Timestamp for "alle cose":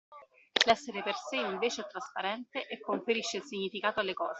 3.99-4.29